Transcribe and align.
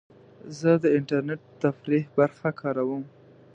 زه 0.59 0.71
د 0.83 0.85
انټرنیټ 0.97 1.41
د 1.47 1.51
تفریح 1.63 2.03
برخه 2.17 2.49
کاروم. 2.61 3.03